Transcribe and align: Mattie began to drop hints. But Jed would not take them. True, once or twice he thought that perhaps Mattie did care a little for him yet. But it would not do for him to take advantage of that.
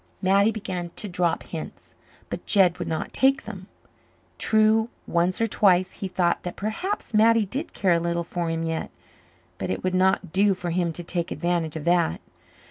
Mattie 0.19 0.49
began 0.51 0.89
to 0.95 1.07
drop 1.07 1.43
hints. 1.43 1.93
But 2.31 2.47
Jed 2.47 2.79
would 2.79 2.87
not 2.87 3.13
take 3.13 3.43
them. 3.43 3.67
True, 4.39 4.89
once 5.05 5.39
or 5.39 5.45
twice 5.45 5.99
he 5.99 6.07
thought 6.07 6.41
that 6.41 6.55
perhaps 6.55 7.13
Mattie 7.13 7.45
did 7.45 7.71
care 7.73 7.93
a 7.93 7.99
little 7.99 8.23
for 8.23 8.49
him 8.49 8.63
yet. 8.63 8.89
But 9.59 9.69
it 9.69 9.83
would 9.83 9.93
not 9.93 10.33
do 10.33 10.55
for 10.55 10.71
him 10.71 10.91
to 10.93 11.03
take 11.03 11.29
advantage 11.29 11.75
of 11.75 11.85
that. 11.85 12.19